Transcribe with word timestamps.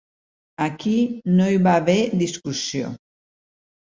Aquí 0.67 0.93
no 1.41 1.49
hi 1.51 1.61
va 1.67 1.75
haver 1.81 1.99
discussió. 2.25 2.91